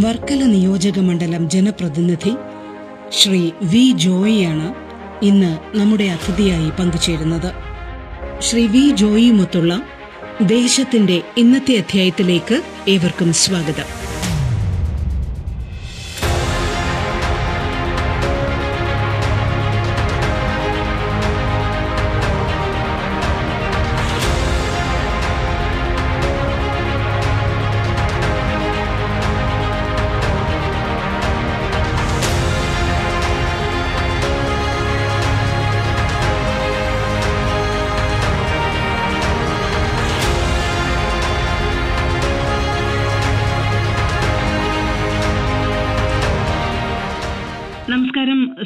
വർക്കല 0.00 0.42
നിയോജക 0.42 0.98
മണ്ഡലം 0.98 1.50
ജനപ്രതിനിധി 1.50 2.32
ശ്രീ 3.10 3.50
വി 3.62 3.92
ജോയിയാണ് 3.96 4.74
ഇന്ന് 5.24 5.76
നമ്മുടെ 5.76 6.04
അതിഥിയായി 6.04 6.70
പങ്കുചേരുന്നത്. 6.70 7.52
ശ്രീ 8.42 8.66
വി 8.66 8.90
ജോയിയുമൊത്തുള്ള 8.96 9.82
ദേശത്തിന്റെ 10.42 11.22
ഇന്നത്തെ 11.36 11.74
അധ്യായത്തിലേക്ക് 11.74 12.62
ഏവർക്കും 12.88 13.32
സ്വാഗതം. 13.32 14.01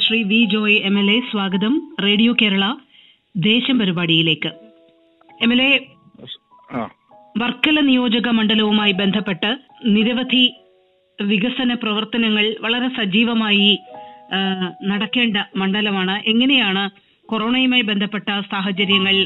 Shri 0.07 0.23
V 0.23 0.39
Joy 0.45 0.75
M 0.79 0.99
L 0.99 1.11
A 1.11 1.21
സ്വാഗതം. 1.31 1.93
റേഡിയോ 2.03 2.33
കേരള 2.43 2.65
ദേശം 3.37 3.79
പരിപാടിയിലേക്ക്. 3.79 4.51
എം 5.43 5.53
എൽ 5.53 5.63
എ 5.63 5.71
വർക്കല 7.39 7.81
നിയോജക 7.81 8.29
മണ്ഡലവുമായി 8.29 8.93
ബന്ധപ്പെട്ട് 8.93 9.51
നിരവധി 9.85 10.45
വികസന 11.19 11.75
പ്രവർത്തനങ്ങൾ 11.75 12.55
വളരെ 12.61 12.89
സജീവമായി 12.89 13.79
നടക്കേണ്ട 14.85 15.37
മണ്ഡലമാണ്. 15.57 16.17
എങ്ങനെയാണ് 16.29 16.85
കൊറോണയുമായി 17.29 17.83
ബന്ധപ്പെട്ട 17.83 18.29
സാഹചര്യങ്ങൾ 18.53 19.17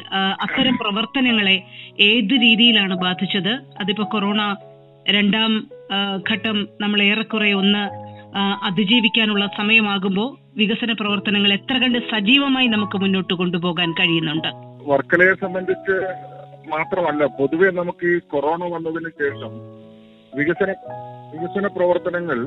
അത്തരം 0.40 0.76
പ്രവർത്തനങ്ങളെ 0.76 1.56
ഏത് 2.00 2.34
രീതിയിലാണ് 2.46 2.94
ബാധിച്ചത്? 2.94 3.52
അതിപ്പോ 3.80 4.04
കൊറോണ 4.04 4.56
രണ്ടാം 5.08 5.52
ഘട്ടം 6.30 6.68
നമ്മൾ 6.80 7.02
ഏറെക്കുറെ 7.02 7.52
ഒന്ന് 7.52 7.82
അതിജീവിക്കാനുള്ള 8.36 9.46
സമയമാകുമ്പോൾ 9.56 10.36
വികസന 10.56 10.92
പ്രവർത്തനങ്ങൾ 10.92 11.52
എത്ര 11.52 11.74
കണ്ട് 11.78 11.98
സജീവമായി 11.98 12.66
നമുക്ക് 12.66 12.98
മുന്നോട്ട് 12.98 13.34
കൊണ്ടുപോകാൻ 13.34 13.92
കഴിയുന്നുണ്ട്? 13.92 14.50
വർക്കലയെ 14.86 15.34
സംബന്ധിച്ച് 15.34 15.96
മാത്രമല്ല 16.68 17.24
പൊതുവെ 17.38 17.70
നമുക്ക് 17.70 18.06
ഈ 18.06 18.18
കൊറോണ 18.18 18.64
വന്നതിന് 18.64 19.10
ശേഷം 19.20 19.52
വികസന 20.36 20.70
വികസന 21.32 21.66
പ്രവർത്തനങ്ങൾ 21.66 22.38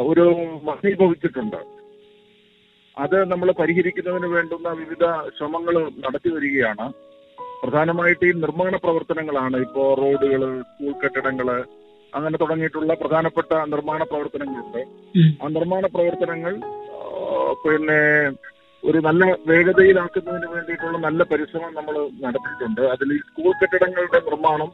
ഒരു 0.00 0.24
മഹീഭവിച്ചിട്ടുണ്ട് 0.64 1.60
അത് 2.98 3.30
നമ്മൾ 3.32 3.52
പരിഹരിക്കുന്നതിന് 3.52 4.26
വേണ്ടുന്ന 4.26 4.68
വിവിധ 4.68 5.04
ശ്രമങ്ങൾ 5.38 5.74
നടത്തി 6.04 6.28
വരികയാണ്. 6.28 6.86
പ്രധാനമായിട്ട് 7.62 8.24
ഈ 8.26 8.32
നിർമ്മാണ 8.32 8.76
പ്രവർത്തനങ്ങളാണ്. 8.76 9.56
ഇപ്പോ 9.56 9.94
റോഡുകൾ 9.94 10.62
സ്കൂൾ 10.62 10.92
കെട്ടിടങ്ങൾ 10.92 11.48
അങ്ങനെ 12.16 12.36
തുടങ്ങിയിട്ടുള്ള 12.42 12.92
പ്രധാനപ്പെട്ട 13.00 13.52
നിർമ്മാണ 13.72 14.00
പ്രവർത്തനങ്ങളുണ്ട്. 14.12 14.82
ആ 15.40 15.48
നിർമ്മാണ 15.56 15.84
പ്രവർത്തനങ്ങൾ 15.94 16.54
പിന്നെ 17.64 17.98
ഒരു 18.82 18.98
നല്ല 19.06 19.24
വേഗതയിലാക്കുന്നതിന് 19.50 20.48
വേണ്ടിയിട്ടുള്ള 20.54 20.98
നല്ല 21.06 21.22
പരിശ്രമം 21.30 21.72
നമ്മൾ 21.78 21.94
നടത്തിയിട്ടുണ്ട്. 22.24 22.82
അതിൽ 22.92 23.08
ഈ 23.16 23.18
സ്കൂൾ 23.28 23.50
കെട്ടിടങ്ങളുടെ 23.60 24.20
നിർമ്മാണം 24.28 24.70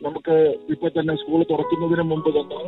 നമുക്ക് 0.00 0.36
ഇപ്പൊ 0.74 0.88
തന്നെ 0.96 1.14
സ്കൂൾ 1.22 1.40
തുറക്കുന്നതിന് 1.50 2.04
മുമ്പ് 2.12 2.30
തന്നെ 2.36 2.62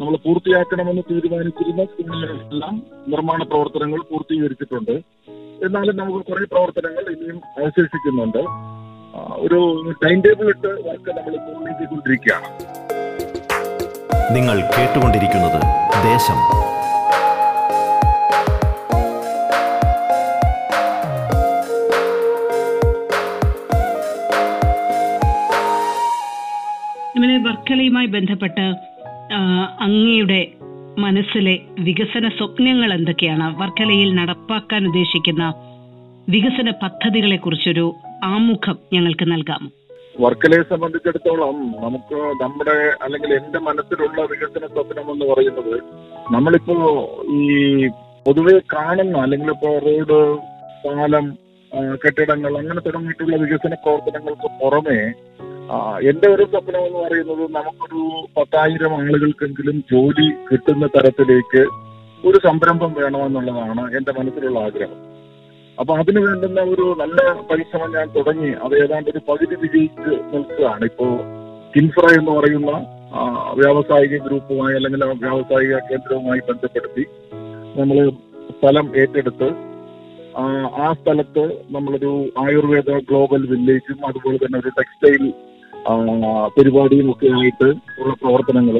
നമ്മൾ 0.00 0.14
പൂർത്തിയാക്കണമെന്ന് 0.24 1.02
തീരുമാനിച്ചിരുന്ന 1.08 1.84
സ്കൂളുകളിലെല്ലാം 1.92 2.74
നിർമ്മാണ 3.12 3.40
പ്രവർത്തനങ്ങൾ 3.52 4.00
പൂർത്തീകരിച്ചിട്ടുണ്ട്. 4.10 4.94
എന്നാലും 5.66 5.96
നമുക്ക് 6.00 6.20
കുറെ 6.28 6.46
പ്രവർത്തനങ്ങൾ 6.52 7.04
ഇനിയും 7.14 7.38
അവശേഷിക്കുന്നുണ്ട്. 7.60 8.42
ഒരു 9.44 9.58
ടൈം 10.02 10.18
ടേബിൾ 10.26 10.48
ഇട്ട് 10.54 10.70
വർക്ക് 10.86 11.10
നമ്മൾ 11.16 11.34
പൂർണീകരിച്ചുകൊണ്ടിരിക്കുകയാണ് 11.46 12.48
നിങ്ങൾ 14.34 14.56
കേട്ടുകൊണ്ടിരിക്കുന്നത് 14.60 15.60
ദേശം. 16.04 16.38
നമ്മളെ 27.14 27.36
വർക്കലയുമായി 27.36 28.06
ബന്ധപ്പെട്ട് 28.06 28.66
അങ്ങയുടെ 29.80 30.48
മനസ്സിലെ 30.98 31.58
വികസന 31.78 32.28
സ്വപ്നങ്ങൾ 32.28 32.92
എന്തൊക്കെയാണ്? 32.92 33.60
വർക്കലയിൽ 33.60 34.14
നടപ്പാക്കാൻ 34.14 34.86
ഉദ്ദേശിക്കുന്ന 34.86 35.54
വികസന 36.28 36.70
പദ്ധതികളെ 36.82 37.36
കുറിച്ചൊരു 37.36 37.94
ആമുഖം 38.24 38.78
ഞങ്ങൾക്ക് 38.92 39.32
നൽകാമോ? 39.32 39.70
വർക്കലയെ 40.20 40.62
സംബന്ധിച്ചിടത്തോളം 40.70 41.56
നമുക്ക് 41.82 42.18
നമ്മുടെ 42.40 42.76
അല്ലെങ്കിൽ 43.02 43.30
എന്റെ 43.34 43.60
മനസ്സിലുള്ള 43.60 44.22
വികസന 44.24 44.66
സ്വപ്നം 44.72 45.06
എന്ന് 45.12 45.26
പറയുന്നത് 45.30 45.74
നമ്മളിപ്പോ 46.32 46.76
ഈ 47.36 47.44
പൊതുവെ 48.26 48.56
കാണുന്ന 48.72 49.16
അല്ലെങ്കിൽ 49.18 49.50
ഇപ്പോ 49.50 49.70
റോഡ് 49.84 50.18
പാലം 50.84 51.26
കെട്ടിടങ്ങൾ 52.02 52.52
അങ്ങനെ 52.60 52.80
തുടങ്ങിയിട്ടുള്ള 52.80 53.36
വികസന 53.36 53.74
പ്രവർത്തനങ്ങൾക്ക് 53.82 54.48
പുറമെ 54.60 54.98
എന്റെ 56.02 56.28
ഒരു 56.34 56.44
സ്വപ്നം 56.50 56.82
എന്ന് 56.86 57.00
പറയുന്നത് 57.02 57.44
നമുക്കൊരു 57.56 58.02
പത്തായിരം 58.36 58.94
ആളുകൾക്കെങ്കിലും 58.98 59.76
ജോലി 59.92 60.26
കിട്ടുന്ന 60.48 60.86
തരത്തിലേക്ക് 60.94 61.62
ഒരു 62.24 62.38
സംരംഭം 62.46 62.90
വേണമെന്നുള്ളതാണ് 62.96 63.84
എന്റെ 63.96 64.12
മനസ്സിലുള്ള 64.16 64.58
ആഗ്രഹം. 64.60 64.98
അപ്പൊ 65.78 65.92
അതിന് 66.00 66.20
വേണ്ടുന്ന 66.20 66.60
ഒരു 66.72 66.84
നല്ല 67.00 67.18
പരിശ്രമം 67.50 67.90
ഞാൻ 67.94 68.06
തുടങ്ങി. 68.16 68.50
അത് 68.64 68.74
ഏതാണ്ട് 68.82 69.08
ഒരു 69.10 69.20
പകുതി 69.28 69.56
വിജയിച്ച് 69.62 70.10
നിൽക്കുകയാണ്. 70.32 70.84
ഇപ്പോ 70.84 71.06
കിൻഫ്ര 71.74 72.04
എന്ന് 72.18 72.32
പറയുന്ന 72.38 72.72
വ്യാവസായിക 73.58 74.16
ഗ്രൂപ്പുമായി 74.26 74.74
അല്ലെങ്കിൽ 74.76 75.02
വ്യാവസായിക 75.22 75.78
കേന്ദ്രവുമായി 75.88 76.42
ബന്ധപ്പെടുത്തി 76.48 77.04
നമ്മൾ 77.78 77.98
സ്ഥലം 78.52 78.86
ഏറ്റെടുത്ത് 78.96 79.48
ആ, 80.34 80.42
ആ 80.80 80.88
സ്ഥലത്ത് 80.92 81.44
നമ്മളൊരു 81.70 82.10
ആയുർവേദ 82.42 82.90
ഗ്ലോബൽ 83.08 83.42
വില്ലേജും 83.50 83.98
അതുപോലെ 84.08 84.38
തന്നെ 84.42 84.58
ഒരു 84.58 84.70
ടെക്സ്റ്റൈൽ 84.76 85.22
പരിപാടിയും 86.56 87.08
ഒക്കെ 87.12 87.28
ആയിട്ട് 87.38 87.68
ഉള്ള 88.00 88.12
പ്രവർത്തനങ്ങൾ 88.14 88.76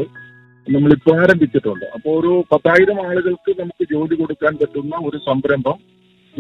നമ്മളിപ്പോൾ 0.67 1.15
ആരംഭിച്ചിട്ടുണ്ട്. 1.21 1.87
അപ്പോൾ 1.97 2.13
ഒരു 2.21 2.33
പത്തായിരം 2.51 2.99
ആളുകൾക്ക് 3.07 3.53
നമുക്ക് 3.61 3.85
ജോലി 3.93 4.15
കൊടുക്കാൻ 4.15 4.53
പറ്റുന്ന 4.61 4.95
ഒരു 5.09 5.19
സംരംഭം 5.29 5.79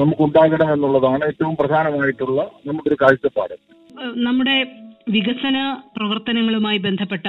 നമുക്കുണ്ടാകണം 0.01 0.69
എന്നുള്ളതാണ് 0.73 1.23
ഏറ്റവും 1.25 1.55
പ്രധാനമായിട്ടുള്ള 1.57 2.41
നമ്മുടെ 2.67 2.89
ഒരു 2.89 2.97
കാഴ്ചപ്പാട്. 3.03 3.55
നമ്മുടെ 4.27 4.57
വികസന 5.09 5.57
പ്രവർത്തനങ്ങളുമായി 5.97 6.79
ബന്ധപ്പെട്ട 6.79 7.27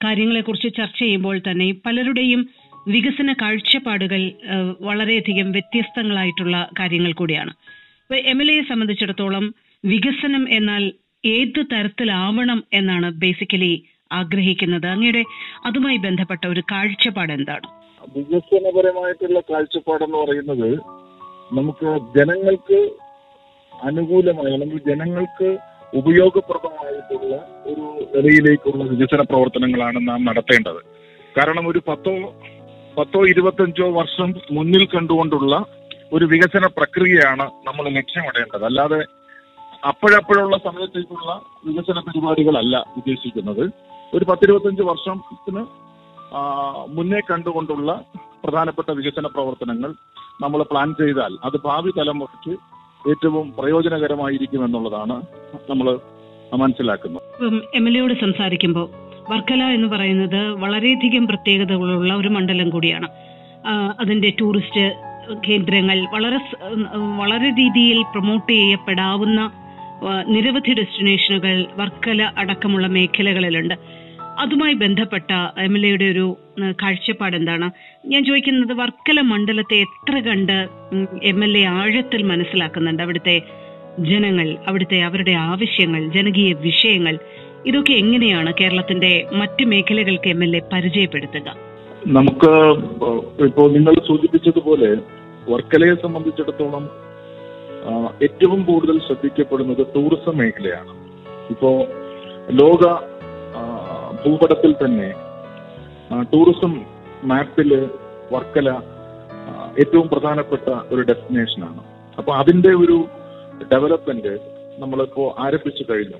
കാര്യങ്ങളെക്കുറിച്ച് 0.00 0.68
ചർച്ച 0.76 0.98
ചെയ്യുമ്പോൾ 0.98 1.36
തന്നെ 1.38 1.68
പലരുടെയും 1.86 2.40
വികസന 2.88 3.30
കാഴ്ചപ്പാടുകൾ 3.32 4.20
വളരെയധികം 4.80 5.48
വ്യത്യസ്തങ്ങളായിട്ടുള്ള 5.52 6.56
കാര്യങ്ങൾ 6.78 7.12
കൂടിയാണ്. 7.12 7.52
എം 8.32 8.38
എൽ 8.42 8.48
എയെ 8.52 8.62
സംബന്ധിച്ചിടത്തോളം 8.70 9.44
വികസനം 9.84 10.44
എന്നാൽ 10.50 10.84
ഏത് 11.24 11.60
തരത്തിലാവണം 11.72 12.60
എന്നാണ് 12.72 13.08
ബേസിക്കലി 13.22 13.72
ആഗ്രഹിക്കുന്നത്. 14.12 14.86
അങ്ങയുടെ 14.86 15.22
അതുമായി 15.66 15.98
ബന്ധപ്പെട്ട 16.06 16.44
ഒരു 16.46 16.62
കാഴ്ചപ്പാട് 16.72 17.32
എന്താണ്? 17.32 17.66
വികസനപരമായിട്ടുള്ള 18.16 19.40
കാഴ്ചപ്പാടെന്ന് 19.50 20.18
പറയുന്നത് 20.22 20.68
നമുക്ക് 21.52 21.88
ജനങ്ങൾക്ക് 22.16 22.78
അനുകൂലമായ 23.88 24.50
അല്ലെങ്കിൽ 24.56 24.80
ജനങ്ങൾക്ക് 24.88 25.48
ഉപയോഗപ്രദമായിട്ടുള്ള 26.00 27.34
ഒരു 27.70 27.84
നിലയിലേക്കുള്ള 28.14 28.84
വികസന 28.84 29.22
പ്രവർത്തനങ്ങളാണ് 29.30 30.08
നാം 30.08 30.20
നടത്തേണ്ടത്. 30.24 30.80
കാരണം 31.38 31.64
ഒരു 31.70 31.80
പത്തോ 31.88 32.14
പത്തോ 32.98 33.20
ഇരുപത്തഞ്ചോ 33.32 33.86
വർഷം 33.98 34.28
മുന്നിൽ 34.50 34.84
കണ്ടുകൊണ്ടുള്ള 34.86 35.54
ഒരു 36.12 36.24
വികസന 36.24 36.66
പ്രക്രിയയാണ് 36.76 37.44
നമ്മൾ 37.66 37.84
ലക്ഷ്യമിടേണ്ടത്. 37.98 38.64
അല്ലാതെ 38.64 39.00
അപ്പോഴപ്പോഴുള്ള 39.90 40.56
സമയത്തേക്കുള്ള 40.64 41.30
വികസന 41.66 41.98
പരിപാടികളല്ല 42.08 42.76
ഉദ്ദേശിക്കുന്നത്. 42.96 43.64
ഒരു 44.14 44.24
പത്തിരുപത്തഞ്ച് 44.24 44.82
വർഷത്തിന് 44.82 45.62
മുന്നേ 46.96 47.20
കണ്ടുകൊണ്ടുള്ള 47.30 47.90
പ്രധാനപ്പെട്ട 48.44 48.90
വികസന 48.90 49.26
പ്രവർത്തനങ്ങൾ 49.26 49.90
നമ്മൾ 50.40 50.62
പ്ലാൻ 50.62 50.90
ചെയ്താൽ 51.00 51.32
അത് 51.44 51.56
ഭാവി 51.64 51.90
തലമുറയ്ക്ക് 51.90 52.54
ഏറ്റവും 53.10 53.46
പ്രയോജനകരമായിരിക്കും 53.58 54.64
എന്നുള്ളതാണ് 54.64 55.16
നമ്മൾ 55.70 55.98
മനസ്സിലാക്കുന്നത്. 56.56 57.22
എം 57.74 57.88
എൽ 57.88 57.94
എയോട് 57.96 58.14
സംസാരിക്കുമ്പോൾ 58.20 58.86
വർക്കല 59.32 59.62
എന്ന് 59.62 59.88
പറയുന്നത് 59.88 60.40
വളരെയധികം 60.62 61.26
പ്രത്യേകതകളുള്ള 61.26 62.12
ഒരു 62.14 62.28
മണ്ഡലം 62.28 62.70
കൂടിയാണ്. 62.70 63.08
അതിന്റെ 64.00 64.32
ടൂറിസ്റ്റ് 64.40 64.84
കേന്ദ്രങ്ങൾ 65.48 65.98
വളരെ 66.14 66.38
വളരെ 67.18 67.48
രീതിയിൽ 67.58 68.02
പ്രൊമോട്ട് 68.02 68.52
ചെയ്യപ്പെടാവുന്ന 68.52 69.40
നിരവധി 70.28 70.72
ഡെസ്റ്റിനേഷനുകൾ 70.74 71.66
വർക്കല 71.76 72.22
അടക്കമുള്ള 72.36 72.86
മേഖലകളിലുണ്ട്. 72.86 73.74
അതുമായി 74.42 74.74
ബന്ധപ്പെട്ട 74.82 75.30
എം 75.64 75.74
എൽ 75.78 75.82
എയുടെ 75.86 76.06
ഒരു 76.14 76.26
കാഴ്ചപ്പാട് 76.82 77.34
എന്താണ്? 77.38 77.66
ഞാൻ 78.12 78.22
ചോദിക്കുന്നത് 78.28 78.74
വർക്കല 78.80 79.20
മണ്ഡലത്തെ 79.32 79.76
എത്ര 79.86 80.14
കണ്ട് 80.26 80.56
എം 81.30 81.38
എൽ 81.46 81.52
എ 81.58 81.64
ആഴത്തിൽ 81.78 82.22
മനസ്സിലാക്കുന്നുണ്ട്? 82.32 83.02
അവിടുത്തെ 83.06 83.36
ജനങ്ങൾ 84.10 84.48
അവിടുത്തെ 84.68 84.98
അവരുടെ 85.08 85.34
ആവശ്യങ്ങൾ 85.50 86.02
ജനകീയ 86.16 86.50
വിഷയങ്ങൾ 86.66 87.14
ഇതൊക്കെ 87.66 87.94
എങ്ങനെയാണ് 88.02 88.50
കേരളത്തിന്റെ 88.60 89.12
മറ്റ് 89.40 89.64
മേഖലകൾക്ക് 89.72 90.28
എം 90.34 90.42
എൽ 90.44 90.52
എ 90.56 90.62
പരിചയപ്പെടുത്തുക? 90.72 91.48
നമുക്ക് 92.18 92.52
ഇപ്പോൾ 93.48 93.66
നിങ്ങൾ 93.76 93.94
സൂചിപ്പിച്ചതുപോലെ 94.08 94.90
വർക്കലയെ 95.50 95.94
സംബന്ധിച്ചിടത്തോളം 96.04 96.84
ഏറ്റവും 98.26 98.60
കൂടുതൽ 98.64 98.96
ശ്രദ്ധിക്കപ്പെടുന്നത് 99.06 99.82
ടൂറിസം 99.94 100.34
മേഖലയാണ്. 100.40 100.92
ഇപ്പോ 101.52 101.70
ലോക 102.60 102.84
ഭൂപടത്തിൽ 104.24 104.72
തന്നെ 104.72 105.08
ടൂറിസം 106.32 106.72
മാപ്പിൽ 107.30 107.70
വർക്കല 108.32 108.68
ഏറ്റവും 109.80 110.06
പ്രധാനപ്പെട്ട 110.08 110.68
ഒരു 110.92 111.02
ഡെസ്റ്റിനേഷനാണ് 111.10 111.82
അപ്പൊ 112.18 112.32
അതിന്റെ 112.40 112.72
ഒരു 112.82 112.96
ഡെവലപ്മെന്റ് 113.72 114.32
നമ്മളിപ്പോ 114.82 115.24
ആരംഭിച്ചു 115.44 115.84
കഴിഞ്ഞു. 115.90 116.18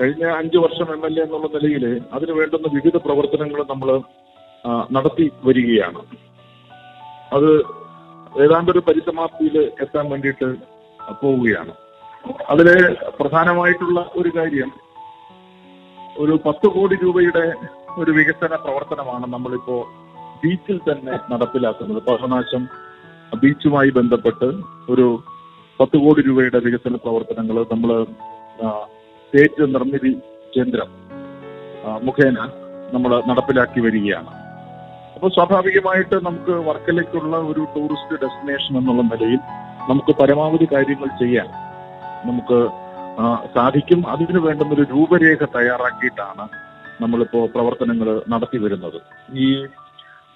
കഴിഞ്ഞ 0.00 0.24
അഞ്ചു 0.40 0.58
വർഷം 0.58 0.88
എം 0.94 1.02
എൽ 1.06 1.14
എ 1.18 1.22
എന്നുള്ള 1.24 1.48
നിലയിൽ 1.54 1.84
അതിന് 2.14 2.32
വേണ്ടുന്ന 2.38 2.68
വിവിധ 2.76 2.96
പ്രവർത്തനങ്ങൾ 3.06 3.60
നമ്മൾ 3.72 3.90
നടത്തി 4.96 5.26
വരികയാണ്. 5.46 6.00
അത് 7.36 7.50
ഏതാണ്ട് 8.44 8.70
ഒരു 8.72 8.80
പരിസമാപ്തിയിൽ 8.88 9.56
എത്താൻ 9.84 10.04
വേണ്ടിയിട്ട് 10.12 10.48
പോവുകയാണ്. 11.22 11.74
അതിലെ 12.52 12.76
പ്രധാനമായിട്ടുള്ള 13.18 14.00
ഒരു 14.16 14.30
കാര്യം 14.36 14.70
ഒരു 16.22 16.34
പത്ത് 16.46 16.66
കോടി 16.74 16.96
രൂപയുടെ 17.02 17.44
ഒരു 18.00 18.10
വികസന 18.18 18.54
പ്രവർത്തനമാണ് 18.64 19.26
നമ്മളിപ്പോ 19.34 19.76
ബീച്ചിൽ 20.42 20.78
തന്നെ 20.88 21.14
നടപ്പിലാക്കുന്നത്. 21.32 22.00
പവനാശം 22.08 22.62
ബീച്ചുമായി 23.42 23.90
ബന്ധപ്പെട്ട് 23.98 24.48
ഒരു 24.92 25.06
പത്ത് 25.80 25.96
കോടി 26.04 26.20
രൂപയുടെ 26.28 26.58
വികസന 26.66 26.96
പ്രവർത്തനങ്ങൾ 27.04 27.56
നമ്മൾ 27.72 27.90
സ്റ്റേറ്റ് 29.22 29.66
നിർമ്മിതി 29.74 30.12
കേന്ദ്രം 30.56 30.90
മുഖേന 32.06 32.38
നമ്മൾ 32.94 33.10
നടപ്പിലാക്കി 33.30 33.80
വരികയാണ്. 33.86 34.30
അപ്പോൾ 35.14 35.30
സ്വാഭാവികമായിട്ട് 35.36 36.16
നമുക്ക് 36.28 36.54
വർക്കലയ്ക്കുള്ള 36.68 37.34
ഒരു 37.50 37.62
ടൂറിസ്റ്റ് 37.74 38.20
ഡെസ്റ്റിനേഷൻ 38.22 38.72
എന്നുള്ള 38.80 39.02
നിലയിൽ 39.12 39.40
നമുക്ക് 39.90 40.12
പരമാവധി 40.20 40.66
കാര്യങ്ങൾ 40.72 41.10
ചെയ്യാൻ 41.22 41.48
നമുക്ക് 42.28 42.58
സാധിക്കും. 43.54 44.00
അതിനു 44.08 44.38
വേണ്ടുന്ന 44.38 44.74
ഒരു 44.74 44.82
രൂപരേഖ 44.82 45.44
തയ്യാറാക്കിയിട്ടാണ് 45.56 46.44
നമ്മളിപ്പോ 47.02 47.46
പ്രവർത്തനങ്ങൾ 47.46 48.22
നടത്തി 48.28 48.58
വരുന്നത്. 48.58 48.98
ഈ 49.44 49.46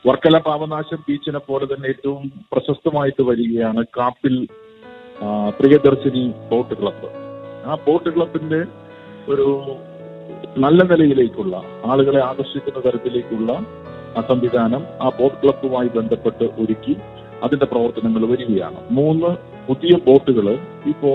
വർക്കല 0.08 0.38
പാവനാശം 0.38 1.00
ബീച്ചിനെ 1.08 1.38
പോലെ 1.38 1.66
തന്നെ 1.66 1.88
ഏറ്റവും 1.88 2.24
പ്രശസ്തമായിട്ട് 2.52 3.22
വരികയാണ് 3.22 3.84
കാപ്പിൽ 3.96 4.46
പ്രിയദർശിനി 5.58 6.24
ബോട്ട് 6.50 6.74
ക്ലബ്ബ്. 6.74 7.08
ആ 7.66 7.78
ബോട്ട് 7.86 8.10
ക്ലബിന്റെ 8.16 8.60
ഒരു 9.32 9.46
നല്ല 10.58 10.82
നിലയിലേക്കുള്ള 10.82 11.62
ആളുകളെ 11.84 12.20
ആകർഷിക്കുന്ന 12.20 12.80
തരത്തിലേക്കുള്ള 12.80 13.52
ആ 14.18 14.20
സംവിധാനം 14.28 14.82
ആ 15.02 15.08
ബോട്ട് 15.20 15.38
ക്ലബ്ബുമായി 15.42 15.88
ബന്ധപ്പെട്ട് 15.88 16.44
ഒരുക്കി 16.44 16.96
അതിന്റെ 17.42 17.66
പ്രവർത്തനങ്ങൾ 17.66 18.22
വരികയാണ്. 18.26 18.78
മൂന്ന് 18.90 19.30
പുതിയ 19.68 19.90
ബോട്ടുകൾ 20.06 20.46
ഇപ്പോ 20.86 21.10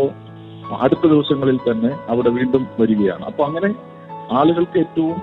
അടുത്ത 0.71 1.05
ദിവസങ്ങളിൽ 1.13 1.57
തന്നെ 1.67 1.91
അവിടെ 2.09 2.29
വീണ്ടും 2.29 2.67
വരികയാണ്. 2.81 3.23
അപ്പൊ 3.25 3.43
അങ്ങനെ 3.45 3.69
ആളുകൾക്ക് 4.39 4.77
ഏറ്റവും 4.79 5.15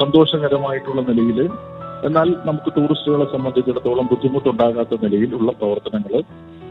സന്തോഷകരമായിട്ടുള്ള 0.00 1.00
നിലയിൽ 1.08 1.38
എന്നാൽ 2.06 2.28
നമുക്ക് 2.44 2.70
ടൂറിസ്റ്റുകളെ 2.76 3.26
സംബന്ധിച്ചിടത്തോളം 3.34 4.06
ബുദ്ധിമുട്ടുണ്ടാകാത്ത 4.12 4.94
നിലയിലുള്ള 5.04 5.52
പ്രവർത്തനങ്ങൾ 5.60 6.14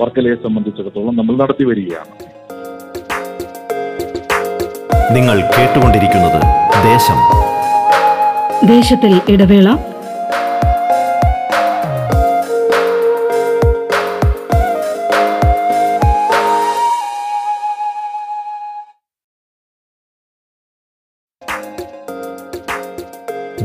വർക്കലയെ 0.02 0.36
സംബന്ധിച്ചിടത്തോളം 0.36 1.16
നമ്മൾ 1.20 1.36
നടത്തി 1.44 1.64
വരികയാണ്. 1.64 2.14
നിങ്ങൾ 5.18 5.38
കേട്ടുകൊണ്ടിരിക്കുന്നത് 5.56 6.40
ദേശം. 6.90 7.20
ദേശത്തിൽ 8.68 9.14
ഇടവേള 9.34 9.70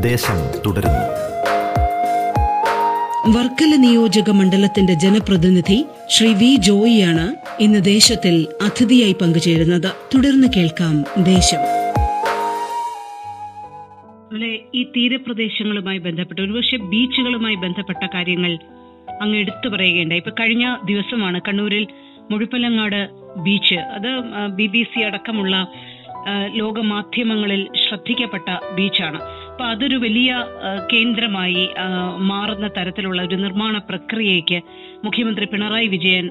ദേശം 0.00 0.38
തുടരുന്നു. 0.66 1.06
വർക്കല 3.36 3.76
നിയോജക 3.76 4.30
മണ്ഡലത്തിന്റെ 4.30 4.94
ജനപ്രതിനിധി 4.94 5.84
ശ്രീ 6.08 6.32
വി 6.32 6.56
ജോയിയാണ് 6.56 7.34
ഇന്ന് 7.60 7.84
ദേശത്തിൽ 7.84 8.46
അതിഥിയായി 8.62 9.12
പങ്കുചേരുന്നത്. 9.12 9.92
തുടർന്ന് 10.14 10.48
കേൾക്കാം 10.56 11.04
ദേശം. 11.24 11.62
ഈ 14.74 14.82
തീരപ്രദേശങ്ങളുമായി 14.84 15.98
ബന്ധപ്പെട്ട് 15.98 16.42
ഒരുപക്ഷെ 16.42 16.76
ബീച്ചുകളുമായി 16.76 17.54
ബന്ധപ്പെട്ട 17.54 18.06
കാര്യങ്ങൾ 18.14 18.58
അങ്ങ് 19.22 19.38
എടുത്തു 19.38 19.68
പറയുകയുണ്ടായി. 19.68 20.18
ഇപ്പൊ 20.18 20.30
കഴിഞ്ഞ 20.40 20.76
ദിവസമാണ് 20.84 21.40
കണ്ണൂരിൽ 21.48 21.86
മുഴുപ്പലങ്ങാട് 22.30 23.08
ബീച്ച് 23.40 23.74
അത് 23.74 24.10
ബി 24.46 24.66
ബി 24.66 24.82
സി 24.82 25.00
അടക്കമുള്ള 25.00 25.68
ലോകമാധ്യമങ്ങളിൽ 26.54 27.68
ശ്രദ്ധിക്കപ്പെട്ട 27.88 28.74
ബീച്ചാണ്. 28.74 29.20
അപ്പൊ 29.60 29.72
അതൊരു 29.72 29.96
വലിയ 29.96 30.30
കേന്ദ്രമായി 30.92 31.62
മാറുന്ന 32.28 32.66
തരത്തിലുള്ള 32.76 33.20
ഒരു 33.22 33.36
നിർമ്മാണ 33.36 33.78
പ്രക്രിയയ്ക്ക് 33.78 34.58
മുഖ്യമന്ത്രി 35.04 35.46
പിണറായി 35.46 35.86
വിജയൻ 35.86 36.26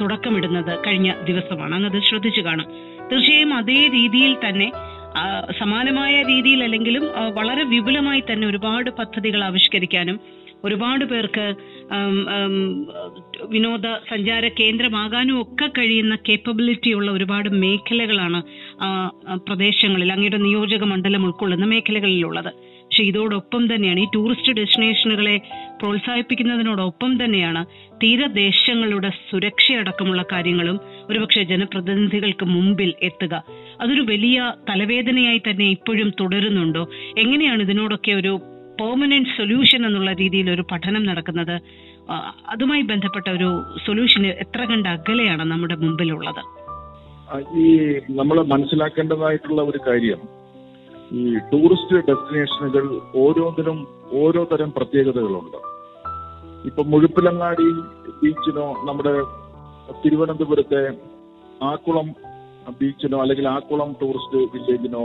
തുടക്കമിടുന്നത് 0.00 0.72
കഴിഞ്ഞ 0.86 1.10
ദിവസമാണ്. 1.28 1.74
അങ്ങ് 1.74 1.88
അത് 1.90 1.98
ശ്രദ്ധിച്ചു 2.08 2.40
കാണും. 2.40 2.66
തീർച്ചയായും 3.10 3.54
അതേ 3.54 3.80
രീതിയിൽ 3.94 4.34
തന്നെ 4.44 4.68
സമാനമായ 5.60 6.14
രീതിയിൽ 6.22 6.60
അല്ലെങ്കിലും 6.64 7.06
വളരെ 7.34 7.64
വിപുലമായി 7.64 8.22
തന്നെ 8.30 8.46
ഒരുപാട് 8.46 8.90
പദ്ധതികൾ 8.90 9.40
ആവിഷ്കരിക്കാനും 9.44 10.18
ഒരുപാട് 10.64 11.04
പേർക്ക് 11.04 11.46
വിനോദ 13.52 13.86
സഞ്ചാര 14.10 14.48
കേന്ദ്രമാകാനും 14.48 15.42
ഒക്കെ 15.42 15.66
കഴിയുന്ന 15.78 16.14
കേപ്പബിലിറ്റി 16.28 16.90
ഉള്ള 16.92 17.10
ഒരുപാട് 17.10 17.48
മേഖലകളാണ് 17.48 18.42
പ്രദേശങ്ങളിൽ 19.48 20.12
അങ്ങയുടെ 20.12 20.36
നിയോജക 20.36 20.84
മണ്ഡലം 20.84 21.24
ഉൾക്കൊള്ളുന്ന 21.24 21.64
മേഖലകളിലുള്ളത്. 21.64 22.50
പക്ഷെ 22.84 23.02
ഇതോടൊപ്പം 23.02 23.74
തന്നെയാണ് 23.74 24.00
ഈ 24.00 24.06
ടൂറിസ്റ്റ് 24.14 24.52
ഡെസ്റ്റിനേഷനുകളെ 24.52 25.36
പ്രോത്സാഹിപ്പിക്കുന്നതിനോടൊപ്പം 25.80 27.24
തന്നെയാണ് 27.24 27.66
തീരദേശങ്ങളുടെ 28.02 29.10
സുരക്ഷയടക്കമുള്ള 29.30 30.24
കാര്യങ്ങളും 30.32 30.80
ഒരുപക്ഷെ 31.10 31.42
ജനപ്രതിനിധികൾക്ക് 31.42 32.46
മുമ്പിൽ 32.46 32.94
എത്തുക. 33.02 33.34
അതൊരു 33.80 34.00
വലിയ 34.00 34.54
തലവേദനയായി 34.70 35.42
തന്നെ 35.50 35.68
ഇപ്പോഴും 35.70 36.10
തുടരുന്നുണ്ടോ? 36.20 36.84
എങ്ങനെയാണ് 37.18 37.62
ഇതിനോടൊക്കെ 37.62 38.12
ഒരു 38.12 38.34
പെർമനന്റ് 38.78 39.32
സൊല്യൂഷൻ 39.38 39.80
എന്നുള്ള 39.86 40.12
രീതിയിൽ 40.12 40.48
ഒരു 40.50 40.64
പഠനം 40.72 41.02
നടക്കുന്നത് 41.10 41.56
അതുമായി 42.52 42.82
ബന്ധപ്പെട്ട 42.82 43.26
ഒരു 43.36 43.48
സൊല്യൂഷൻ 43.86 44.26
എത്ര 44.44 44.60
കണ്ട് 44.70 44.88
അകലെയാണ് 44.88 45.44
നമ്മുടെ 45.52 45.76
മുമ്പിലുള്ളത്? 45.82 46.42
ഈ 47.62 47.66
നമ്മൾ 48.18 48.36
മനസ്സിലാക്കേണ്ടതായിട്ടുള്ള 48.52 49.60
ഒരു 49.62 49.80
കാര്യം 49.86 50.20
ഈ 51.20 51.22
ടൂറിസ്റ്റ് 51.52 51.96
ഡെസ്റ്റിനേഷനുകൾ 52.08 52.84
ഓരോന്നിനും 53.22 53.78
ഓരോ 54.22 54.42
തരം 54.52 54.70
പ്രത്യേകതകളുണ്ട്. 54.76 55.58
ഇപ്പൊ 56.68 56.82
മുഴുപ്പിലങ്ങാടി 56.92 57.68
ബീച്ചിനോ 58.20 58.66
നമ്മുടെ 58.88 59.14
തിരുവനന്തപുരത്തെ 60.02 60.82
ആക്കുളം 61.70 62.06
ബീച്ചിനോ 62.80 63.16
അല്ലെങ്കിൽ 63.22 63.46
ആക്കുളം 63.48 63.90
ടൂറിസ്റ്റ് 64.00 64.40
വില്ലേജിനോ 64.54 65.04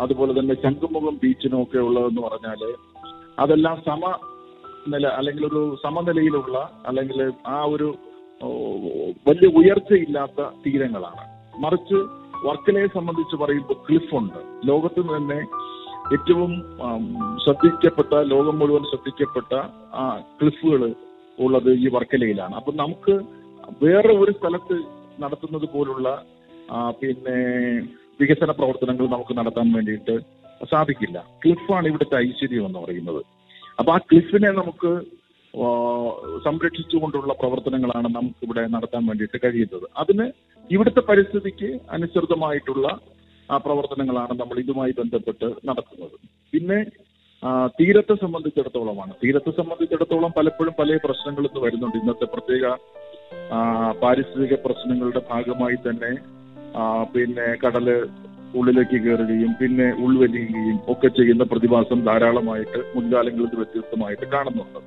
അതുപോലെ 0.00 0.32
തന്നെ 0.38 0.54
ശംഖുമുഖം 0.62 1.14
ബീച്ചിനോ 1.22 1.58
ഒക്കെ 1.62 1.78
ഉള്ളതെന്ന് 1.88 2.22
പറഞ്ഞാൽ 2.22 2.62
അതെല്ലാം 3.42 3.76
സമ 3.88 4.02
നില 4.92 5.06
അല്ലെങ്കിൽ 5.18 5.44
ഒരു 5.50 5.62
സമനിലയിലുള്ള 5.84 6.56
അല്ലെങ്കിൽ 6.88 7.20
ആ 7.54 7.58
ഒരു 7.74 7.88
വലിയ 9.26 9.48
ഉയർച്ചയില്ലാത്ത 9.58 10.40
തീരങ്ങളാണ്. 10.64 11.22
മറിച്ച് 11.64 11.98
വർക്കലയെ 12.46 12.88
സംബന്ധിച്ച് 12.96 13.36
പറയുമ്പോൾ 13.42 13.78
ക്ലിഫുണ്ട് 13.86 14.38
ലോകത്ത് 14.70 15.02
തന്നെ 15.12 15.38
ഏറ്റവും 16.16 16.52
ശ്രദ്ധിക്കപ്പെട്ട 17.44 18.14
ലോകം 18.32 18.56
മുഴുവൻ 18.60 18.84
ശ്രദ്ധിക്കപ്പെട്ട 18.90 19.52
ആ 20.00 20.04
ക്ലിഫുകൾ 20.40 20.82
ഉള്ളത് 21.44 21.70
ഈ 21.84 21.88
വർക്കലയിലാണ്. 21.96 22.54
അപ്പൊ 22.60 22.72
നമുക്ക് 22.82 23.14
വേറെ 23.84 24.12
ഒരു 24.22 24.32
സ്ഥലത്ത് 24.38 24.76
നടത്തുന്നത് 25.22 25.66
പോലുള്ള 25.74 26.08
പിന്നെ 27.00 27.38
വികസന 28.20 28.50
പ്രവർത്തനങ്ങൾ 28.58 29.06
നമുക്ക് 29.14 29.34
നടത്താൻ 29.38 29.66
വേണ്ടിയിട്ട് 29.76 30.14
സാധിക്കില്ല. 30.72 31.18
ക്ലിഫാണ് 31.42 31.86
ഇവിടുത്തെ 31.90 32.16
ഐശ്വര്യം 32.26 32.66
എന്ന് 32.68 32.80
പറയുന്നത്. 32.84 33.20
അപ്പൊ 33.78 33.90
ആ 33.96 33.98
ക്ലിഫിനെ 34.10 34.50
നമുക്ക് 34.60 34.90
സംരക്ഷിച്ചുകൊണ്ടുള്ള 36.46 37.32
പ്രവർത്തനങ്ങളാണ് 37.40 38.08
നമുക്ക് 38.16 38.40
ഇവിടെ 38.46 38.62
നടത്താൻ 38.74 39.02
വേണ്ടിയിട്ട് 39.08 39.38
കഴിയുന്നത്. 39.44 39.86
അതിന് 40.02 40.26
ഇവിടുത്തെ 40.74 41.02
പരിസ്ഥിതിക്ക് 41.10 41.68
അനുസൃതമായിട്ടുള്ള 41.96 42.86
ആ 43.48 43.56
പ്രവർത്തനങ്ങളാണ് 43.66 44.34
നമ്മൾ 44.40 44.56
ഇതുമായി 44.64 44.92
ബന്ധപ്പെട്ട് 45.00 45.48
നടത്തുന്നത്. 45.68 46.16
പിന്നെ 46.52 46.78
തീരത്തെ 47.78 48.14
സംബന്ധിച്ചിടത്തോളമാണ്. 48.22 49.12
തീരത്തെ 49.22 49.52
സംബന്ധിച്ചിടത്തോളം 49.60 50.32
പലപ്പോഴും 50.38 50.74
പല 50.80 50.96
പ്രശ്നങ്ങൾ 51.06 51.44
ഇന്ന് 51.48 51.60
വരുന്നുണ്ട്. 51.64 51.98
ഇന്നത്തെ 52.02 52.26
പ്രത്യേക 52.34 52.66
പാരിസ്ഥിതിക 54.02 54.54
പ്രശ്നങ്ങളുടെ 54.66 55.22
ഭാഗമായി 55.32 55.78
തന്നെ 55.86 56.12
പിന്നെ 57.14 57.46
കടൽ 57.64 57.86
ഉള്ളിലേക്ക് 58.54 58.98
കയറുകയും 59.04 59.52
പിന്നെ 59.60 59.88
ഉൾവലിയുകയും 60.04 60.78
ഒക്കെ 60.88 61.08
ചെയ്യുന്ന 61.08 61.44
പ്രതിഭാസം 61.44 62.00
ധാരാളമായിട്ട് 62.04 62.78
മുൻകാലങ്ങളിൽ 62.96 63.56
വ്യത്യസ്തമായിട്ട് 63.56 64.26
കാണുന്നുണ്ട്. 64.32 64.80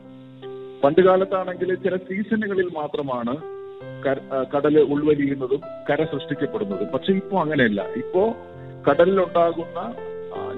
പണ്ട് 0.83 1.01
കാലത്താണെങ്കിൽ 1.01 1.75
ചില 1.75 1.95
സീസണുകളിൽ 1.97 2.69
മാത്രമാണ് 2.75 3.35
കടൽ 4.53 4.75
ഉൾവലിയുന്നതും 4.79 5.61
കര 5.89 6.03
സൃഷ്ടിക്കപ്പെടുന്നതും. 6.03 6.87
പക്ഷെ 6.87 7.11
ഇപ്പോ 7.13 7.41
അങ്ങനെയല്ല. 7.41 7.81
ഇപ്പോ 7.95 8.23
കടലിലുണ്ടാകുന്ന 8.89 9.79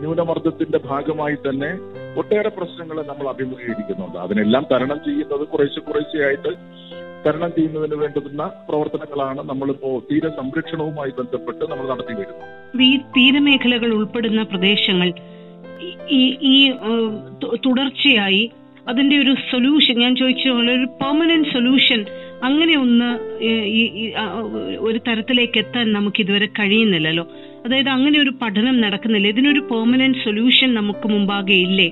ന്യൂനമർദ്ദത്തിന്റെ 0.01 0.79
ഭാഗമായി 0.85 1.35
തന്നെ 1.35 1.71
ഒട്ടേറെ 2.19 2.49
പ്രശ്നങ്ങൾ 2.49 2.97
നമ്മൾ 3.05 3.27
അഭിമുഖീകരിക്കുന്നുണ്ട്. 3.29 4.17
അതിനെല്ലാം 4.17 4.65
തരണം 4.71 4.99
ചെയ്യുന്നത് 5.05 5.47
കുറേശ്ശെ 5.47 5.79
കുറേശ്ശെയായിട്ട് 5.79 6.51
തരണം 7.27 7.51
ചെയ്യുന്നതിന് 7.57 7.95
വേണ്ടുന്ന 7.95 8.51
പ്രവർത്തനങ്ങളാണ് 8.69 9.49
നമ്മളിപ്പോ 9.49 10.03
തീര 10.11 10.27
സംരക്ഷണവുമായി 10.27 11.09
ബന്ധപ്പെട്ട് 11.09 11.71
നമ്മൾ 11.71 11.89
നടത്തി 11.89 12.13
വരുന്നത്. 12.13 12.81
ഈ 12.81 12.97
തീരമേഖലകൾ 12.97 13.93
ഉൾപ്പെടുന്ന 13.93 14.43
പ്രദേശങ്ങൾ 14.43 15.13
ഈ- 16.09 16.71
തുടർച്ചയായി 17.53 18.51
അതിന്റെ 18.87 19.17
ഒരു 19.17 19.35
സൊല്യൂഷൻ 19.51 19.99
ഞാൻ 19.99 20.15
ചോദിച്ച 20.15 20.47
പോലെ 20.47 20.73
ഒരു 20.73 20.85
പെർമനന്റ് 20.85 21.49
സൊല്യൂഷൻ 21.49 22.05
അങ്ങനെ 22.43 22.77
ഒന്ന് 22.77 23.19
ഒരു 24.79 24.99
തരത്തിലേക്ക് 25.07 25.57
എത്താൻ 25.57 25.93
നമുക്ക് 25.93 26.21
ഇതുവരെ 26.21 26.45
കഴിയുന്നില്ലല്ലോ. 26.45 27.27
അതായത് 27.65 27.89
അങ്ങനെ 27.89 28.19
ഒരു 28.19 28.31
പഠനം 28.41 28.81
നടക്കുന്നില്ല. 28.81 29.27
ഇതിനൊരു 29.27 29.59
പെർമനന്റ് 29.59 30.17
സൊല്യൂഷൻ 30.17 30.73
നമുക്ക് 30.73 31.07
മുമ്പാകെ 31.07 31.53
ഇല്ലേ? 31.53 31.91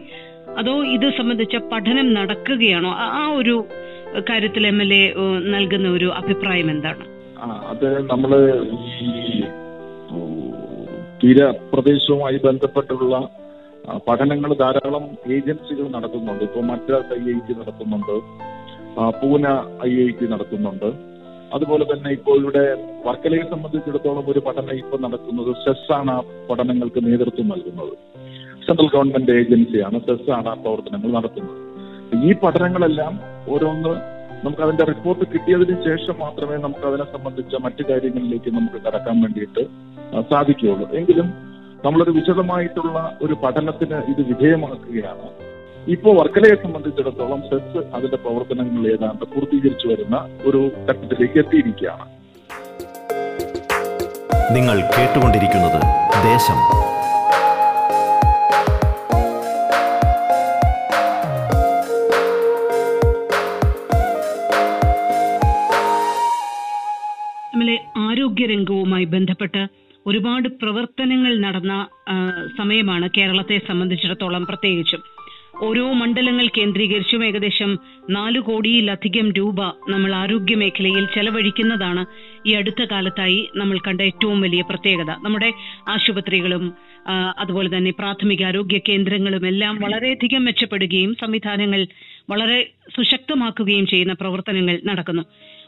അതോ 0.57 0.83
ഇത് 0.83 1.09
സംബന്ധിച്ച 1.17 1.55
പഠനം 1.55 2.13
നടക്കുകയാണോ? 2.13 2.91
ആ 2.91 3.27
ഒരു 3.27 3.65
കാര്യത്തിൽ 4.30 4.68
എം 4.68 4.82
എൽ 4.82 4.92
എ 4.94 5.04
നൽകുന്ന 5.54 5.88
ഒരു 5.98 6.08
അഭിപ്രായം 6.20 6.70
എന്താണ്? 6.72 7.04
അത് 7.72 7.88
നമ്മൾ 8.12 8.32
ഈ 8.78 9.42
തീരപ്രദേശവുമായി 11.22 12.38
ബന്ധപ്പെട്ടുള്ള 12.48 13.16
പഠനങ്ങൾ 14.08 14.51
ധാരാളം 14.54 15.06
ഏജൻസികൾ 15.36 15.86
നടത്തുന്നുണ്ട്. 15.96 16.44
ഇപ്പൊ 16.44 16.62
മദ്രാസ് 16.62 17.13
ഐ 17.13 17.24
ഐ 17.36 17.38
ടി 17.48 17.54
നടത്തുന്നുണ്ട് 17.60 18.16
പൂന 19.22 19.46
ഐ 19.88 19.92
ഐ 20.06 20.10
ടി 20.20 20.25
നടത്തുന്നുണ്ട്. 20.34 20.89
അതുപോലെ 21.56 21.84
തന്നെ 21.92 22.10
ഇപ്പോൾ 22.18 22.38
ഇവിടെ 22.42 22.63
വർക്കലയെ 23.06 23.46
സംബന്ധിച്ചിടത്തോളം 23.54 24.25
ഒരു 24.32 24.39
പഠനം 24.48 24.75
ഇപ്പൊ 24.84 24.98
നടക്കുന്നത് 25.06 25.51
സെസ് 25.63 25.92
ആണ് 26.00 26.12
ആ 26.12 26.20
പഠനങ്ങൾക്ക് 26.50 27.00
നേതൃത്വം 27.08 27.50
നൽകുന്നത്. 27.54 27.94
സെൻട്രൽ 28.66 28.89
ഗവൺമെന്റ് 28.96 29.32
ഏജൻസിയാണ് 29.32 30.00
സെസ് 30.10 30.30
ആണ് 30.39 30.50
ആ 30.50 30.54
പ്രവർത്തനങ്ങൾ 30.54 31.12
നടത്തുന്നത്. 31.18 31.68
ഈ 32.16 32.34
പഠനങ്ങളെല്ലാം 32.34 33.20
ഓരോന്ന് 33.50 33.89
നമുക്ക് 34.46 34.62
അതിന്റെ 34.62 34.84
റിപ്പോർട്ട് 34.84 35.25
കിട്ടിയതിന് 35.25 35.84
ശേഷം 35.84 36.20
മാത്രമേ 36.20 36.58
നമുക്ക് 36.58 36.86
അതിനെ 36.86 37.04
സംബന്ധിച്ച 37.04 37.56
മറ്റു 37.56 37.84
കാര്യങ്ങളിലേക്ക് 37.89 38.51
നമുക്ക് 38.51 38.86
കടക്കാൻ 38.86 39.22
വേണ്ടിയിട്ട് 39.22 39.63
സാധിക്കുകയുള്ളൂ. 40.30 40.89
എങ്കിലും 40.92 41.34
നമ്മളൊരു 41.86 42.12
വിശദമായിട്ടുള്ള 42.12 43.18
ഒരു 43.22 43.34
പഠനത്തിന് 43.34 43.96
ഇത് 43.96 44.28
വിധേയമാക്കുകയാണ്. 44.28 45.50
ഇപ്പോ 45.88 46.13
വർക്കലയെ 46.13 46.56
സംബന്ധിച്ചിടത്തോളം 46.56 47.42
സെസ് 47.42 47.96
അതിന്റെ 47.96 48.18
പ്രവർത്തനങ്ങൾ 48.18 48.92
ഏതാണ്ട് 48.94 49.25
പൂർത്തീകരിച്ചു 49.25 49.88
വരുന്ന 49.88 50.28
ഒരു 50.46 50.72
ഘട്ടത്തിലേക്ക് 50.89 51.39
എത്തിയിരിക്കുകയാണ്. 51.39 52.06
നിങ്ങൾ 54.56 54.82
കേട്ടുകൊണ്ടിരിക്കുന്നത് 54.82 55.82
ദേശം. 56.24 56.88
ആരോഗ്യരംഗവുമായി 68.39 69.05
ബന്ധപ്പെട്ട് 69.13 69.62
ഒരുപാട് 70.08 70.48
പ്രവർത്തനങ്ങൾ 70.62 71.31
നടന്ന 71.46 71.74
സമയമാണ് 72.58 73.05
കേരളത്തെ 73.17 73.58
സംബന്ധിച്ചിടത്തോളം 73.67 74.43
പ്രത്യേകിച്ചും. 74.50 75.01
ഓരോ 75.67 75.86
മണ്ഡലങ്ങൾ 76.01 76.46
കേന്ദ്രീകരിച്ചും 76.58 77.22
ഏകദേശം 77.25 77.72
നാല് 78.10 78.39
കോടിയിലധികം 78.39 79.27
രൂപ 79.38 79.60
നമ്മൾ 79.93 80.12
ആരോഗ്യ 80.19 80.55
മേഖലയിൽ 80.62 81.05
ചെലവഴിക്കുന്നതാണ് 81.15 82.03
ഈ 82.50 82.53
അടുത്ത 82.60 82.81
കാലത്തായി 82.91 83.39
നമ്മൾ 83.55 83.77
കണ്ട 83.88 84.00
ഏറ്റവും 84.10 84.39
വലിയ 84.46 84.62
പ്രത്യേകത. 84.69 85.12
നമ്മുടെ 85.25 85.50
ആശുപത്രികളും 85.96 86.65
അതുപോലെ 87.41 87.69
തന്നെ 87.75 87.91
പ്രാഥമിക 88.00 88.43
ആരോഗ്യ 88.43 88.79
കേന്ദ്രങ്ങളും 88.89 89.46
എല്ലാം 89.51 89.75
വളരെയധികം 89.86 90.46
മെച്ചപ്പെടുകയും 90.46 91.13
സംവിധാനങ്ങൾ 91.24 91.84
വളരെ 92.29 92.60
സുശക്തമാക്കുകയും 92.96 93.86
ചെയ്യുന്ന 93.88 94.13
പ്രവർത്തനങ്ങൾ 94.13 94.77
നടക്കുന്നു. 94.91 95.25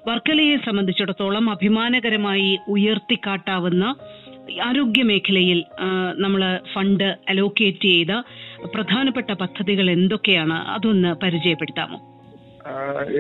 വർക്കലയെ 0.08 0.56
സംബന്ധിച്ചിടത്തോളം 0.58 1.46
അഭിമാനകരമായി 1.50 2.52
ഉയർത്തിക്കാട്ടാവുന്ന 2.68 3.86
ആരോഗ്യ 4.62 5.04
മേഖലയിൽ 5.04 5.60
നമ്മൾ 6.18 6.42
ഫണ്ട് 6.74 7.10
അലോക്കേറ്റ് 7.30 7.84
ചെയ്ത 7.84 8.14
പ്രധാനപ്പെട്ട 8.76 9.32
പദ്ധതികൾ 9.34 9.86
എന്തൊക്കെയാണ്? 9.92 10.58
അതൊന്ന് 10.76 11.12
പരിചയപ്പെടുത്താമോ? 11.24 12.00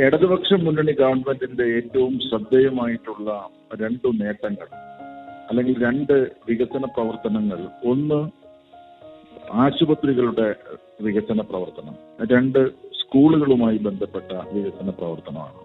ഇടതുപക്ഷ 0.05 0.53
മുന്നണി 0.53 0.91
ഗവൺമെന്റിന്റെ 0.91 1.65
ഏറ്റവും 1.77 2.13
ശ്രദ്ധേയമായിട്ടുള്ള 2.19 3.29
രണ്ടു 3.81 4.09
നേട്ടങ്ങൾ 4.23 4.67
അല്ലെങ്കിൽ 5.50 5.75
രണ്ട് 5.85 6.15
വികസന 6.50 6.83
പ്രവർത്തനങ്ങൾ. 6.95 7.59
ഒന്ന് 7.85 8.19
ആശുപത്രികളുടെ 9.63 10.47
വികസന 11.01 11.41
പ്രവർത്തനം 11.41 11.95
രണ്ട് 12.33 12.61
സ്കൂളുകളുമായി 13.00 13.77
ബന്ധപ്പെട്ട 13.88 14.31
വികസന 14.53 14.89
പ്രവർത്തനമാണ്. 14.89 15.61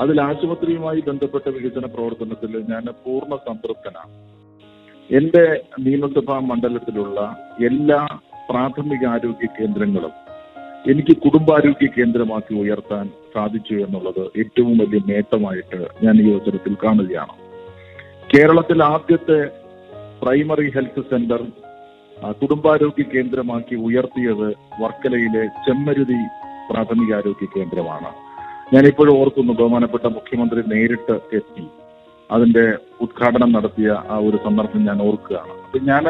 അതിൽ 0.00 0.20
ആശുപത്രിയുമായി 0.20 1.00
ബന്ധപ്പെട്ട 1.00 1.48
വികസന 1.48 1.86
പ്രവർത്തനത്തിൽ 1.86 2.64
ഞാൻ 2.70 2.84
പൂർണ 3.04 3.36
സംതൃപ്തനാണ്. 3.36 4.12
എന്റെ 5.10 5.64
നിയമസഭാ 5.80 6.38
മണ്ഡലത്തിലുള്ള 6.38 7.36
എല്ലാ 7.60 8.06
പ്രാഥമിക 8.50 9.06
ആരോഗ്യ 9.06 9.48
കേന്ദ്രങ്ങളും 9.60 10.10
എനിക്ക് 10.90 11.16
കുടുംബാരോഗ്യ 11.16 11.86
കേന്ദ്രമാക്കി 11.86 12.54
ഉയർത്താൻ 12.54 13.10
സാധിച്ചു 13.34 13.74
എന്നുള്ളത് 13.74 14.30
ഏറ്റവും 14.38 14.78
വലിയ 14.78 15.00
നേട്ടമായിട്ട് 15.06 15.88
ഞാൻ 16.02 16.14
ഈ 16.22 16.32
അവസരത്തിൽ 16.32 16.76
കാണുകയാണ്. 16.84 17.34
കേരളത്തിൽ 18.32 18.82
ആദ്യത്തെ 18.82 19.40
പ്രൈമറി 20.22 20.70
ഹെൽത്ത് 20.70 21.02
സെന്റർ 21.10 21.42
കുടുംബാരോഗ്യ 22.42 23.02
കേന്ദ്രമാക്കി 23.02 23.74
ഉയർത്തിയത് 23.74 24.48
വർക്കലയിലെ 24.82 25.46
ചെമ്മരുതി 25.46 26.20
പ്രാഥമികാരോഗ്യ 26.70 27.46
കേന്ദ്രമാണ്. 27.56 28.21
ഞാനിപ്പോഴും 28.72 29.14
ഓർക്കുന്നു 29.20 29.52
ബഹുമാനപ്പെട്ട 29.58 30.06
മുഖ്യമന്ത്രി 30.16 30.60
നേരിട്ട് 30.72 31.14
എത്തി. 31.38 31.64
അതിന്റെ 32.30 32.64
ഉദ്ഘാടനം 33.04 33.50
നടത്തിയ 33.56 33.88
ആ 34.12 34.16
ഒരു 34.26 34.38
സന്ദർഭം 34.44 34.82
ഞാൻ 34.88 34.98
ഓർക്കുകയാണ്. 35.08 35.54
അപ്പൊ 35.64 35.78
ഞാൻ 35.90 36.04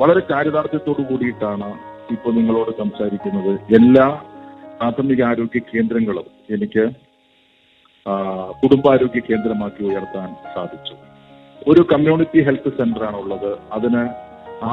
വളരെ 0.00 0.20
ചാരിതാർത്ഥ്യത്തോടു 0.30 1.02
കൂടിയിട്ടാണ് 1.10 1.68
ഇപ്പൊ 2.14 2.28
നിങ്ങളോട് 2.38 2.72
സംസാരിക്കുന്നത്. 2.82 3.52
എല്ലാ 3.78 4.06
പ്രാഥമിക 4.78 5.22
ആരോഗ്യ 5.30 5.60
കേന്ദ്രങ്ങളും 5.70 6.26
എനിക്ക് 6.56 6.84
കുടുംബാരോഗ്യ 8.60 9.20
കേന്ദ്രമാക്കി 9.30 9.82
ഉയർത്താൻ 9.90 10.28
സാധിച്ചു. 10.54 10.94
ഒരു 11.70 11.82
കമ്മ്യൂണിറ്റി 11.90 12.40
ഹെൽത്ത് 12.46 12.70
സെന്റർ 12.78 13.02
ഉള്ളത് 13.22 13.50
അതിന് 13.76 14.02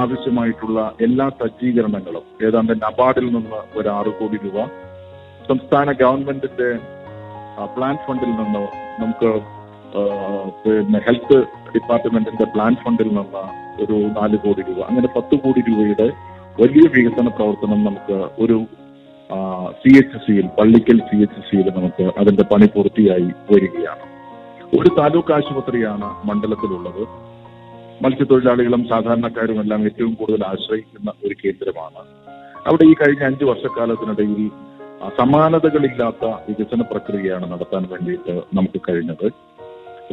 ആവശ്യമായിട്ടുള്ള 0.01 0.79
എല്ലാ 1.05 1.25
സജ്ജീകരണങ്ങളും 1.41 2.25
ഏതാണ്ട് 2.47 2.73
നബാർഡിൽ 2.85 3.27
നിന്ന് 3.35 3.59
ഒരു 3.79 3.89
ആറ് 3.97 4.11
കോടി 4.19 4.37
രൂപ 4.45 4.63
സംസ്ഥാന 5.49 5.91
ഗവൺമെന്റിന്റെ 6.01 6.69
പ്ലാൻ 7.65 7.97
ഫണ്ടിൽ 8.07 8.31
നിന്ന് 8.31 8.63
നമുക്ക് 8.99 9.29
പിന്നെ 10.63 10.99
ഹെൽത്ത് 10.99 11.37
ഡിപ്പാർട്ട്മെന്റിന്റെ 11.75 12.45
പ്ലാൻ 12.45 12.75
ഫണ്ടിൽ 12.75 13.07
നിന്ന് 13.07 13.43
ഒരു 13.83 13.93
നാല് 13.93 14.37
കോടി 14.37 14.61
രൂപ 14.67 14.79
അങ്ങനെ 14.89 15.07
പത്ത് 15.15 15.35
കോടി 15.39 15.63
രൂപയുടെ 15.69 16.07
വലിയ 16.61 16.85
വികസന 16.95 17.27
പ്രവർത്തനം 17.27 17.83
നമുക്ക് 17.83 18.17
ഒരു 18.43 18.57
സി 19.81 19.91
എച്ച് 19.97 20.17
സിയിൽ 20.17 20.45
പള്ളിക്കൽ 20.59 20.99
സി 20.99 21.17
എച്ച് 21.21 21.41
സിയിൽ 21.49 21.67
നമുക്ക് 21.75 22.03
അതിന്റെ 22.19 22.43
പണി 22.43 22.65
പൂർത്തിയായി 22.65 23.29
വരികയാണ്. 23.51 24.05
ഒരു 24.79 24.89
താലൂക്ക് 24.99 25.33
ആശുപത്രിയാണ് 25.33 26.27
മണ്ഡലത്തിലുള്ളത്. 26.27 27.03
മത്സ്യത്തൊഴിലാളികളും 28.03 28.87
സാധാരണക്കാരും 28.87 29.61
എല്ലാം 29.61 29.85
ഏറ്റവും 29.85 30.13
കൂടുതൽ 30.13 30.43
ആശ്രയിക്കുന്ന 30.45 31.11
ഒരു 31.25 31.35
കേന്ദ്രമാണ്. 31.43 32.01
അവിടെ 32.67 32.85
ഈ 32.85 32.93
കഴിഞ്ഞ 32.93 33.23
അഞ്ച് 33.23 33.45
വർഷക്കാലത്തിനിടയിൽ 33.45 34.49
സമാനതകളില്ലാത്ത 35.17 36.25
വികസന 36.47 36.81
പ്രക്രിയയാണ് 36.81 37.51
നടത്താൻ 37.51 37.83
വേണ്ടിയിട്ട് 37.91 38.41
നമുക്ക് 38.53 38.79
കഴിഞ്ഞത്. 38.89 39.27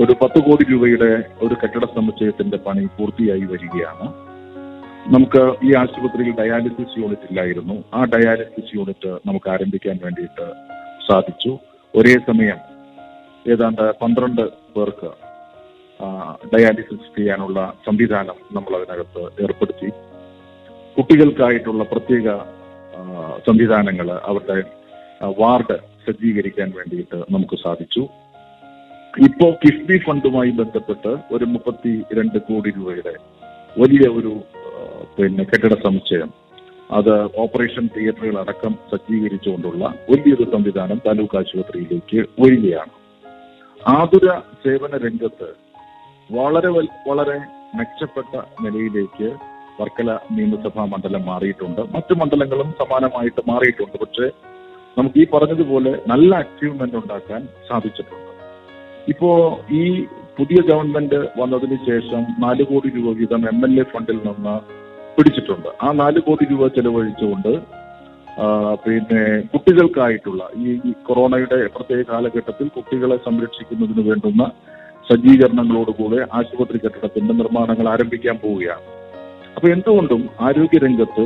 ഒരു 0.02 0.12
പത്ത് 0.22 0.38
കോടി 0.44 0.64
രൂപയുടെ 0.72 1.10
ഒരു 1.42 1.54
കെട്ടിട 1.54 1.84
സമുച്ചയത്തിന്റെ 1.84 2.56
പണി 2.56 2.84
പൂർത്തിയായി 2.98 3.44
വരികയാണ്. 3.52 4.06
നമുക്ക് 5.14 5.42
ഈ 5.66 5.70
ആശുപത്രിയിൽ 5.74 6.34
ഡയാലിസിസ് 6.40 6.98
യൂണിറ്റ് 6.98 7.26
ഇല്ലായിരുന്നു. 7.30 7.84
ആ 7.94 8.04
ഡയാലിസിസ് 8.04 8.76
യൂണിറ്റ് 8.76 9.10
നമുക്ക് 9.26 9.50
ആരംഭിക്കാൻ 9.50 9.98
വേണ്ടിയിട്ട് 10.04 10.46
സാധിച്ചു. 11.08 11.58
ഒരേ 11.94 12.14
സമയം 12.28 12.60
ഏതാണ്ട് 13.52 13.84
പന്ത്രണ്ട് 14.02 14.42
പേർക്ക് 14.76 15.10
ഡയാലിസിസ് 16.54 17.16
ചെയ്യാനുള്ള 17.16 17.74
സംവിധാനം 17.86 18.38
നമ്മൾ 18.52 18.72
അതിനകത്ത് 18.76 19.22
ഏർപ്പെടുത്തി. 19.42 19.88
കുട്ടികൾക്കായിട്ടുള്ള 20.96 21.84
പ്രത്യേക 21.84 22.28
സംവിധാനങ്ങൾ 23.46 24.08
അവരുടെ 24.30 24.58
വാർഡ് 25.40 25.76
സജ്ജീകരിക്കാൻ 26.06 26.68
വേണ്ടിയിട്ട് 26.76 27.18
നമുക്ക് 27.34 27.56
സാധിച്ചു. 27.64 28.02
ഇപ്പോ 29.26 29.46
കിഫ്ബി 29.62 29.96
ഫണ്ടുമായി 30.06 30.50
ബന്ധപ്പെട്ട് 30.50 31.12
ഒരു 31.34 31.44
മുപ്പത്തി 31.44 31.92
രണ്ട് 32.18 32.38
കോടി 32.38 32.70
രൂപയുടെ 32.78 33.14
വലിയ 33.80 34.04
ഒരു 34.18 34.32
പിന്നെ 35.16 35.44
കെട്ടിട 35.44 35.74
സമുച്ചയം 35.82 36.30
അത് 36.90 37.14
ഓപ്പറേഷൻ 37.42 37.84
തിയേറ്ററുകൾ 37.94 38.36
അടക്കം 38.40 38.72
സജ്ജീകരിച്ചുകൊണ്ടുള്ള 38.90 39.84
വലിയൊരു 40.10 40.44
സംവിധാനം 40.52 40.98
താലൂക്ക് 41.06 41.36
ആശുപത്രിയിലേക്ക് 41.36 42.20
വരികയാണ്. 42.42 42.92
ആതുര 43.88 44.28
സേവന 44.64 44.96
രംഗത്ത് 45.06 45.48
വളരെ 46.30 46.70
വളരെ 47.08 47.38
മെച്ചപ്പെട്ട 47.78 48.34
നിലയിലേക്ക് 48.64 49.28
വർക്കല 49.78 50.10
നിയമസഭാ 50.36 50.84
മണ്ഡലം 50.92 51.22
മാറിയിട്ടുണ്ട്. 51.30 51.82
മറ്റു 51.94 52.14
മണ്ഡലങ്ങളും 52.20 52.68
സമാനമായിട്ട് 52.80 53.42
മാറിയിട്ടുണ്ട്. 53.50 53.96
പക്ഷേ 54.02 54.28
നമുക്ക് 54.98 55.18
ഈ 55.22 55.26
പറഞ്ഞതുപോലെ 55.34 55.92
നല്ല 56.12 56.34
അച്ചീവ്മെന്റ് 56.44 56.96
ഉണ്ടാക്കാൻ 57.02 57.40
സാധിച്ചിട്ടുണ്ട്. 57.68 58.30
ഇപ്പോ 59.12 59.30
ഈ 59.80 59.82
പുതിയ 60.38 60.58
ഗവൺമെന്റ് 60.68 61.18
വന്നതിന് 61.40 61.76
ശേഷം 61.88 62.22
നാല് 62.44 62.62
കോടി 62.70 62.88
രൂപ 62.96 63.08
വീതം 63.20 63.42
എം 63.52 63.58
എൽ 63.66 63.74
എ 63.82 63.84
ഫണ്ടിൽ 63.92 64.18
നിന്ന് 64.26 64.54
പിടിച്ചിട്ടുണ്ട്. 65.16 65.68
ആ 65.84 65.88
നാല് 66.02 66.20
കോടി 66.28 66.44
രൂപ 66.52 66.68
ചെലവഴിച്ചുകൊണ്ട് 66.76 67.52
പിന്നെ 68.84 69.20
കുട്ടികൾക്കായിട്ടുള്ള 69.50 70.42
ഈ 70.62 70.92
കൊറോണയുടെ 71.08 71.58
പ്രത്യേക 71.74 72.02
കാലഘട്ടത്തിൽ 72.08 72.66
കുട്ടികളെ 72.76 73.16
സംരക്ഷിക്കുന്നതിന് 73.26 74.02
വേണ്ടുന്ന 74.08 74.44
സജ്ജീകരണങ്ങളോടുകൂടെ 75.08 76.18
ആശുപത്രി 76.38 76.78
കെട്ടിടത്തിന്റെ 76.84 77.32
നിർമ്മാണങ്ങൾ 77.40 77.86
ആരംഭിക്കാൻ 77.94 78.36
പോവുകയാണ്. 78.44 78.84
അപ്പൊ 79.56 79.68
എന്തുകൊണ്ടും 79.68 80.30
ആരോഗ്യരംഗത്ത് 80.40 81.20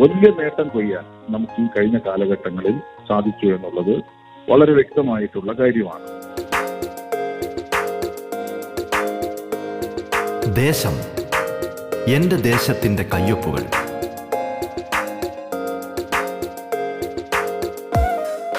വലിയ 0.00 0.30
നേട്ടം 0.42 0.68
കൊയ്യാൻ 0.68 1.32
നമുക്ക് 1.32 1.62
ഈ 1.62 1.66
കഴിഞ്ഞ 1.66 1.98
കാലഘട്ടങ്ങളിൽ 1.98 2.78
സാധിച്ചു 3.08 3.46
എന്നുള്ളത് 3.46 4.02
വളരെ 4.50 4.72
വ്യക്തമായിട്ടുള്ള 4.72 5.52
കാര്യമാണ്. 5.52 6.20
ദേശം 10.54 10.96
എന്റെ 12.14 12.36
ദേശത്തിന്റെ 12.36 13.02
കയ്യൊപ്പുകൾ. 13.02 13.60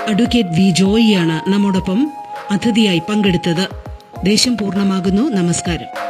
അഡ്വക്കേറ്റ് 0.10 0.50
വി 0.50 0.69
ജോയിയാണ് 0.69 1.50
നമ്മോടൊപ്പം 1.50 2.12
അതിഥിയായി 2.52 3.00
പങ്കെടുത്തത്. 3.00 3.67
ദേശം 4.26 4.58
പൂർണമാകുന്നു. 4.58 5.21
നമസ്കാരം. 5.21 6.01